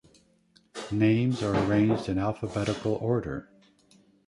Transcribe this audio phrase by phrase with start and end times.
[0.91, 3.47] Names are arranged in alphabetical order.